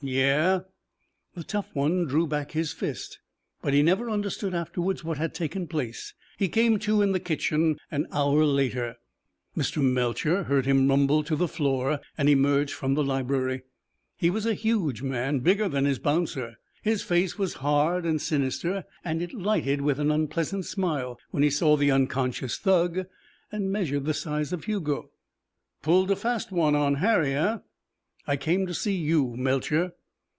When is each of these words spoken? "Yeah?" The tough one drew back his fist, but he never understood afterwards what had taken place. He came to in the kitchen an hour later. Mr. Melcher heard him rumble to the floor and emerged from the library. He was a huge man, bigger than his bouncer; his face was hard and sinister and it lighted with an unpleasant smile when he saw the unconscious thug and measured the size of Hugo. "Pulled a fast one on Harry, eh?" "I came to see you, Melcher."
"Yeah?" 0.03 0.61
The 1.35 1.43
tough 1.43 1.67
one 1.75 2.05
drew 2.05 2.25
back 2.25 2.53
his 2.53 2.73
fist, 2.73 3.19
but 3.61 3.71
he 3.75 3.83
never 3.83 4.09
understood 4.09 4.55
afterwards 4.55 5.03
what 5.03 5.19
had 5.19 5.35
taken 5.35 5.67
place. 5.67 6.15
He 6.39 6.47
came 6.49 6.79
to 6.79 7.03
in 7.03 7.11
the 7.11 7.19
kitchen 7.19 7.77
an 7.91 8.07
hour 8.11 8.43
later. 8.43 8.95
Mr. 9.55 9.79
Melcher 9.79 10.45
heard 10.45 10.65
him 10.65 10.87
rumble 10.87 11.21
to 11.25 11.35
the 11.35 11.47
floor 11.47 11.99
and 12.17 12.27
emerged 12.27 12.73
from 12.73 12.95
the 12.95 13.03
library. 13.03 13.61
He 14.17 14.31
was 14.31 14.47
a 14.47 14.55
huge 14.55 15.03
man, 15.03 15.41
bigger 15.41 15.69
than 15.69 15.85
his 15.85 15.99
bouncer; 15.99 16.57
his 16.81 17.03
face 17.03 17.37
was 17.37 17.53
hard 17.61 18.03
and 18.03 18.19
sinister 18.19 18.85
and 19.05 19.21
it 19.21 19.35
lighted 19.35 19.81
with 19.81 19.99
an 19.99 20.09
unpleasant 20.09 20.65
smile 20.65 21.19
when 21.29 21.43
he 21.43 21.51
saw 21.51 21.75
the 21.77 21.91
unconscious 21.91 22.57
thug 22.57 23.05
and 23.51 23.71
measured 23.71 24.05
the 24.05 24.15
size 24.15 24.51
of 24.51 24.63
Hugo. 24.63 25.11
"Pulled 25.83 26.09
a 26.09 26.15
fast 26.15 26.51
one 26.51 26.73
on 26.73 26.95
Harry, 26.95 27.35
eh?" 27.35 27.59
"I 28.27 28.37
came 28.37 28.67
to 28.67 28.73
see 28.75 28.93
you, 28.95 29.35
Melcher." 29.35 29.93